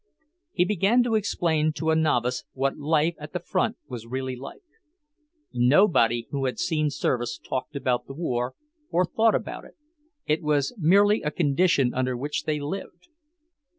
He 0.51 0.65
began 0.65 1.03
to 1.03 1.13
explain 1.13 1.73
to 1.73 1.91
a 1.91 1.95
novice 1.95 2.43
what 2.53 2.75
life 2.75 3.13
at 3.19 3.33
the 3.33 3.39
front 3.39 3.77
was 3.87 4.07
really 4.07 4.35
like. 4.35 4.63
Nobody 5.53 6.27
who 6.31 6.45
had 6.45 6.57
seen 6.57 6.89
service 6.89 7.37
talked 7.37 7.75
about 7.75 8.07
the 8.07 8.15
war, 8.15 8.55
or 8.89 9.05
thought 9.05 9.35
about 9.35 9.63
it; 9.63 9.75
it 10.25 10.41
was 10.41 10.73
merely 10.75 11.21
a 11.21 11.29
condition 11.29 11.93
under 11.93 12.17
which 12.17 12.45
they 12.45 12.59
lived. 12.59 13.09